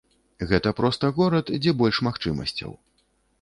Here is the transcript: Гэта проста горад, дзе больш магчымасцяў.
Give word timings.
Гэта 0.51 0.71
проста 0.79 1.11
горад, 1.17 1.51
дзе 1.59 1.75
больш 1.83 2.01
магчымасцяў. 2.09 2.75